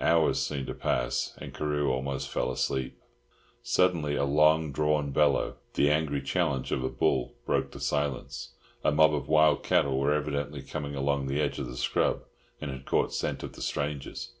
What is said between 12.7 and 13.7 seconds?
had caught scent of the